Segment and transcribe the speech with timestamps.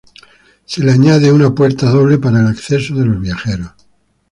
[0.65, 3.71] Se le añade una puerta doble para el acceso de los viajeros.